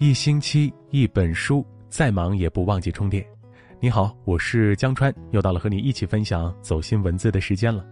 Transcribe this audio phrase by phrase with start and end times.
[0.00, 3.26] 一星期一本书，再忙也不忘记充电。
[3.80, 7.84] 你好，我是江川，又到了和你一起分享走心文字的时间了。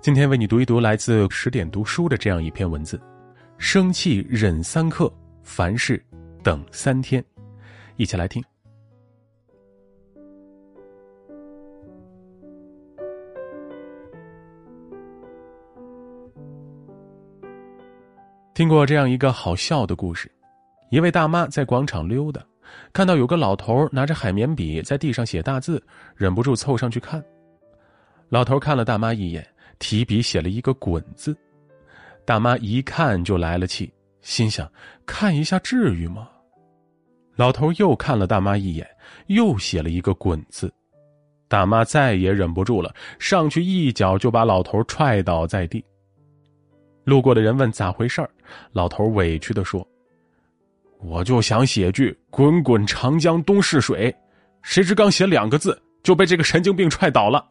[0.00, 3.00] 今天为你读一读来自十点读书的这样一篇文字：
[3.56, 5.08] 生气忍三刻，
[5.44, 6.04] 凡事
[6.42, 7.24] 等三天。
[7.94, 8.42] 一起来听。
[18.54, 20.28] 听过这样一个好笑的故事：
[20.90, 22.40] 一位大妈在广场溜达，
[22.92, 25.82] 看到有个老头拿着海绵笔在地上写大字，
[26.14, 27.22] 忍不住凑上去看。
[28.28, 29.46] 老头看了大妈一眼，
[29.78, 31.36] 提笔写了一个“滚”字。
[32.24, 34.70] 大妈一看就来了气，心想：
[35.04, 36.28] 看一下至于吗？
[37.36, 38.88] 老头又看了大妈一眼，
[39.26, 40.72] 又写了一个“滚”字。
[41.48, 45.84] 大妈再也忍不住了，上去一脚就把老头踹倒在地。
[47.04, 48.28] 路过的人问咋回事，
[48.72, 49.86] 老头委屈的说
[50.98, 54.14] ：“我就想写句‘滚滚长江东逝水’，
[54.62, 57.46] 谁知刚写两个字就被这个神经病踹倒了。”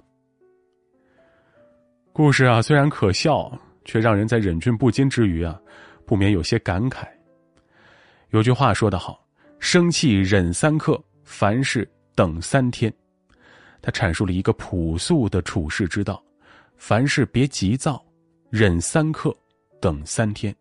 [2.12, 3.52] 故事啊，虽然可笑，
[3.84, 5.60] 却让人在忍俊不禁之余啊，
[6.06, 7.06] 不免有些感慨。
[8.30, 9.26] 有句话说得好
[9.60, 12.94] ：“生气忍三刻，凡事等三天。”
[13.82, 16.24] 他阐述了一个朴素的处世之道：
[16.78, 18.04] 凡事别急躁，
[18.50, 19.36] 忍三刻。
[19.82, 20.56] 等三天，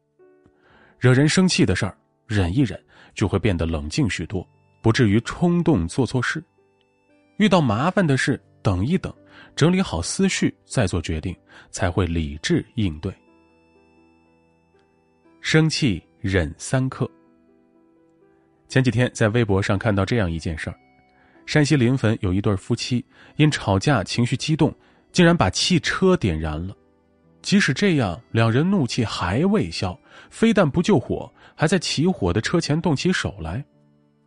[0.99, 1.97] 惹人生气的事儿，
[2.27, 2.83] 忍一忍
[3.15, 4.47] 就会变得冷静许多，
[4.81, 6.43] 不至于冲动做错事。
[7.39, 9.13] 遇到麻烦的事，等一等，
[9.57, 11.37] 整理好思绪再做决定，
[11.71, 13.13] 才会理智应对。
[15.41, 17.11] 生气忍三刻。
[18.69, 20.77] 前几天在微博上看到这样一件事儿：
[21.45, 23.05] 山西临汾有一对夫妻
[23.37, 24.75] 因吵架情绪激动，
[25.13, 26.75] 竟然把汽车点燃了。
[27.45, 29.97] 即使这样，两人怒气还未消，
[30.31, 33.63] 非但不救火，还在起火的车前动起手来。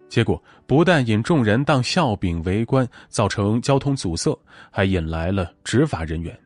[0.08, 6.40] 结果不但引众人当笑柄围观，造成交通阻塞，还引来了执法人员。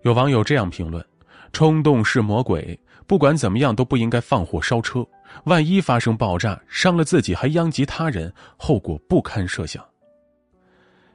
[0.00, 1.04] 有网友这样评论
[1.52, 5.06] ：“冲动是魔鬼，不管怎么样都不应该放火烧车。
[5.44, 9.84] 万一发生爆炸，伤了自己还殃及他人，后果不堪设想。”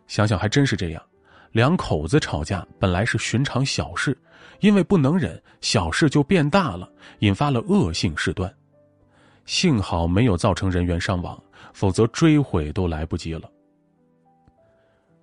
[0.05, 1.01] 想想还真是这样。
[1.51, 4.15] 两口子吵架本来是寻常小事，
[4.59, 8.53] 因为不能忍，小事就变大了，引发了恶性事端。
[9.45, 11.41] 幸好没有造成人员伤亡，
[11.73, 13.49] 否则追悔都来不及了。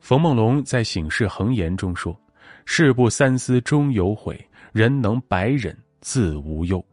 [0.01, 2.19] 冯梦龙在《醒世恒言》中说
[2.65, 4.39] ：“事不三思终有悔，
[4.73, 6.85] 人能百忍自无忧。”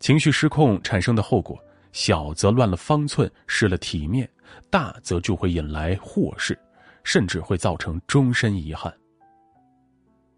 [0.00, 1.58] 情绪失控产生的后果，
[1.92, 4.26] 小则乱了方寸，失了体面；
[4.70, 6.58] 大则就会引来祸事。
[7.04, 8.94] 甚至会造成终身遗憾。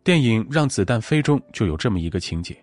[0.05, 2.55] 电影《让子弹飞》中就有这么一个情节：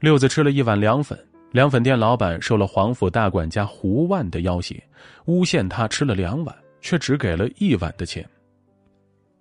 [0.00, 1.16] 六子吃了一碗凉粉，
[1.50, 4.82] 凉粉店老板受了皇府大管家胡万的要挟，
[5.26, 8.26] 诬陷他吃了两碗，却只给了一碗的钱。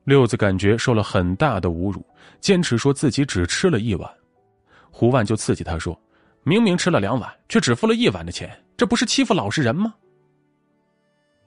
[0.03, 2.05] 六子感觉受了很大的侮辱，
[2.41, 4.11] 坚持说自己只吃了一碗。
[4.91, 5.97] 胡万就刺激他说
[6.43, 9.95] ：“明明吃了两碗，却只付了一碗的钱，这不是欺负老实人吗？”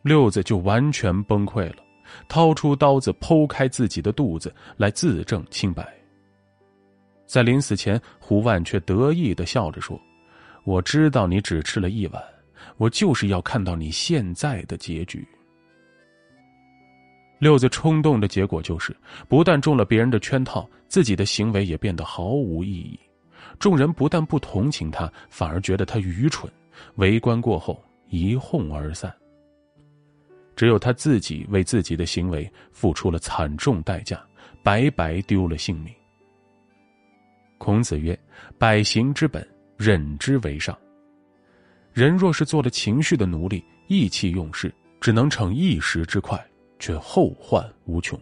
[0.01, 1.83] 六子就完全崩溃了。
[2.29, 5.87] 掏出刀子剖开自己的肚子来自证清白。
[7.27, 10.01] 在临死前，胡万却得意的笑着说
[10.65, 12.23] ：“我知道你只吃了一碗，
[12.79, 15.27] 我就是要看到你现在的结局。”
[17.39, 18.97] 六子冲动的结果就是，
[19.29, 22.99] 不但中了别人的圈套，自己的行为也变得毫无意义。
[23.59, 26.51] 众人不但不同情他，反而觉得他愚蠢。
[26.97, 29.15] 围观过后，一哄而散。
[30.59, 34.21] 只有他自己为自己的行为付出了惨重代价，
[34.61, 35.95] 白白丢了性命。
[37.59, 38.19] 孔子曰
[38.59, 40.77] ：“百行之本，忍之为上。”
[41.95, 46.45] 人若是做了情绪的奴隶，意气用事，只能逞一时之快，
[46.81, 48.21] 却后患无穷。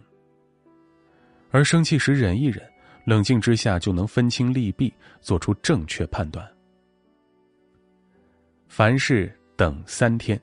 [1.49, 2.63] 而生气时忍一忍，
[3.05, 6.47] 冷静之下就能分清利弊，做出正确判断。
[8.67, 10.39] 凡事等三天。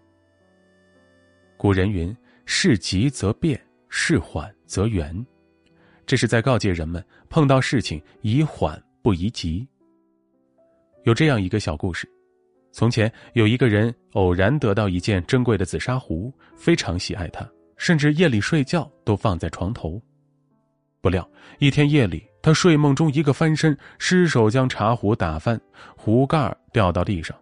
[1.57, 2.15] 古人云
[2.45, 5.25] ：“事急则变，事缓则圆。”
[6.07, 9.67] 这是在告诫人们，碰到事情宜缓不宜急。
[11.05, 12.07] 有这样一个小故事：
[12.73, 20.01] 从前有一个人偶然得到一件珍贵的紫砂壶，非常喜爱它，甚至夜里睡觉都放在床头。
[21.01, 21.27] 不料
[21.59, 25.61] 一天夜里，他睡梦中一个翻身，失手将茶壶打翻，
[25.97, 27.35] 壶盖掉到地上。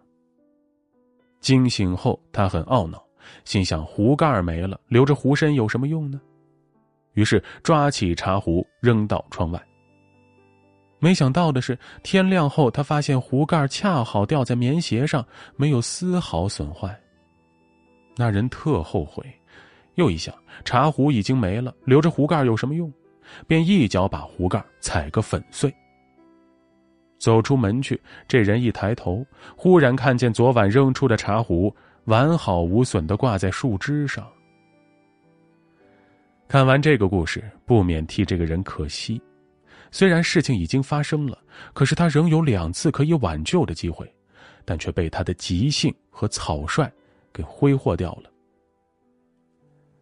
[1.39, 3.03] 惊醒后，他很懊恼。
[3.45, 6.19] 心想壶盖没了，留着壶身有什么用呢？
[7.13, 9.61] 于是抓起茶壶扔到窗外。
[10.99, 15.25] 没想到的是，天亮后他发现壶盖恰好掉在棉鞋上，
[15.55, 16.97] 没有丝毫损坏。
[18.15, 19.23] 那人特后悔，
[19.95, 20.33] 又一想，
[20.63, 22.91] 茶壶已经没了，留着壶盖有什么用？
[23.47, 25.73] 便一脚把壶盖踩个粉碎。
[27.19, 31.73] 走出门去，这人一抬头，忽然看见昨晚扔出的茶壶
[32.05, 34.27] 完好无损的挂在树枝上。
[36.47, 39.21] 看完这个故事，不免替这个人可惜。
[39.89, 41.37] 虽然事情已经发生了，
[41.73, 44.11] 可是他仍有两次可以挽救的机会，
[44.65, 46.91] 但却被他的急性和草率
[47.31, 48.29] 给挥霍掉了。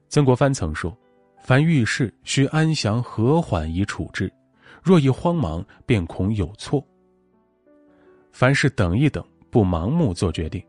[0.07, 0.98] 曾国藩曾说
[1.44, 4.27] ：“凡遇事，需安详和缓以处置；
[4.81, 6.86] 若一慌忙，便恐有错。
[8.31, 10.62] 凡事等一等，不盲目做决定，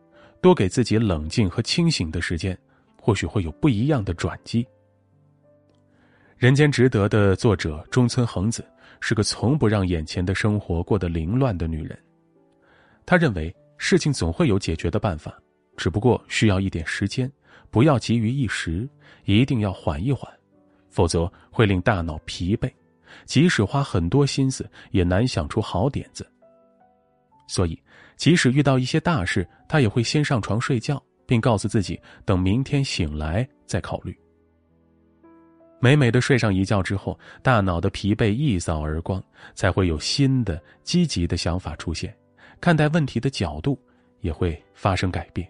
[0.42, 2.58] 多给自己冷静和清醒的时间，
[3.00, 4.66] 或许会有不一样的转机。”
[6.36, 8.64] 人间值得的作者中村恒子
[9.00, 11.96] 是个从不让眼前的生活过得凌乱的女人。
[13.06, 15.40] 她认为事情总会有解决的办法，
[15.76, 17.30] 只不过需要一点时间，
[17.70, 18.88] 不要急于一时，
[19.24, 20.28] 一定要缓一缓，
[20.90, 22.68] 否则会令大脑疲惫，
[23.24, 26.28] 即使花很多心思也难想出好点子。
[27.52, 27.78] 所以，
[28.16, 34.18] 即使遇到一些大事，他也会先上床睡觉，并告诉自己等明天醒来再考虑。
[35.78, 39.22] 美美的睡上一觉之后，大脑的疲惫一扫而光，
[39.54, 42.16] 才会有新的积极的想法出现，
[42.58, 43.78] 看待问题的角度
[44.20, 45.46] 也会发生改变。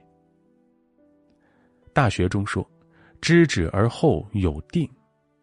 [1.93, 2.69] 大学中说
[3.23, 4.91] ：“知止而后有定，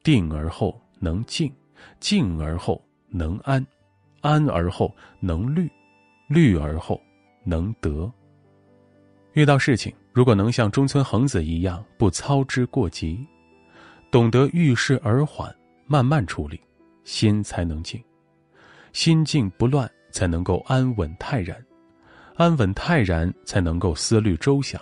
[0.04, 1.50] 定而后能静，
[2.02, 3.66] 静而后能安，
[4.20, 5.72] 安而后能虑，
[6.30, 7.02] 虑而后
[7.44, 8.10] 能得。”
[9.34, 13.28] 遇到事情，如果能像中村恒子一样，不操之过急。
[14.12, 15.54] 懂得遇事而缓，
[15.86, 16.60] 慢慢处理，
[17.04, 18.02] 心才能静；
[18.92, 21.56] 心静不乱，才能够安稳泰然；
[22.36, 24.82] 安稳泰然，才能够思虑周详；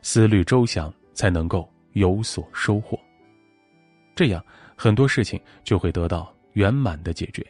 [0.00, 2.98] 思虑周详，才能够有所收获。
[4.14, 4.42] 这样，
[4.74, 7.46] 很多事情就会得到圆满的解决。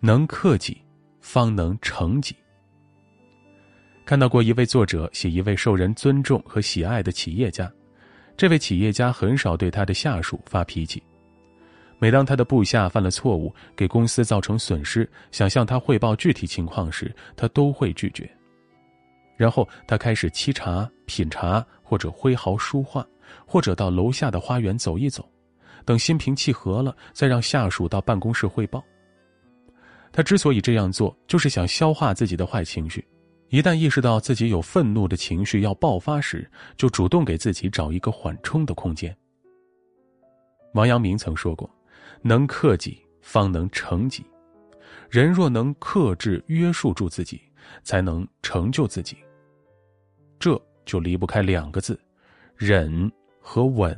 [0.00, 0.80] 能克己，
[1.22, 2.36] 方能成己。
[4.04, 7.72] 看到过一位作者写一位受人尊重和喜爱的企业家。
[8.36, 11.02] 这位企业家很少对他的下属发脾气。
[11.98, 18.28] 每当他的部下犯了错误，给公司造成损失，想向他汇报具体情况时，他都会拒绝。
[19.36, 23.06] 然后他开始沏茶、品茶，或者挥毫书画，
[23.46, 25.30] 或者到楼下的花园走一走，
[25.84, 28.82] 等心平气和了，再让下属到办公室汇报。
[30.12, 33.04] 他之所以这样做，就是想消化自己的坏情绪。
[33.48, 39.14] 一旦意识到自己有愤怒的情绪要爆发时，就主动给自己找一个缓冲的空间。
[40.74, 41.68] 王阳明曾说过
[42.22, 44.24] ：“能克己，方能成己。
[45.10, 47.40] 人若能克制约束住自己，
[47.82, 49.18] 才能成就自己。”
[50.40, 52.00] 这就离不开两个字：
[52.56, 53.94] 忍和稳。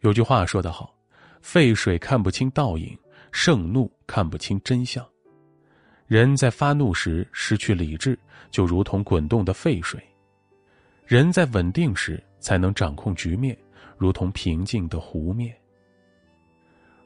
[0.00, 0.94] 有句话说得好
[1.40, 2.94] ：“沸水看不清倒影，
[3.32, 5.06] 盛怒看不清真相。”
[6.06, 8.18] 人在发怒时失去理智，
[8.50, 10.00] 就如同滚动的沸水；
[11.06, 13.56] 人在稳定时才能掌控局面，
[13.96, 15.54] 如同平静的湖面。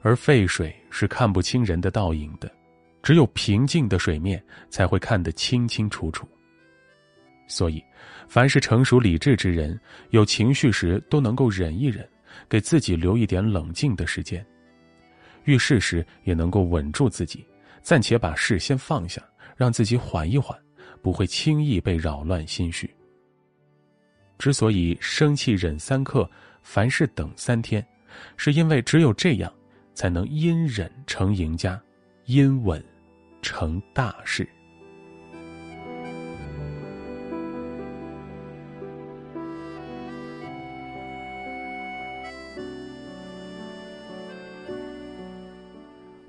[0.01, 2.51] 而沸水是看不清人的倒影的，
[3.03, 6.27] 只有平静的水面才会看得清清楚楚。
[7.47, 7.85] 所以，
[8.27, 9.79] 凡是成熟理智之人，
[10.11, 12.09] 有情绪时都能够忍一忍，
[12.49, 14.43] 给自己留一点冷静的时间；
[15.45, 17.45] 遇事时也能够稳住自己。
[17.83, 19.23] 暂且把事先放下，
[19.57, 20.59] 让自己缓一缓，
[21.03, 22.95] 不会轻易被扰乱心绪。
[24.39, 26.29] 之所以生气忍三刻，
[26.63, 27.87] 凡事等三天，
[28.39, 29.53] 是因为只有这样，
[29.93, 31.79] 才能因忍成赢家，
[32.25, 32.83] 因稳
[33.43, 34.49] 成大事。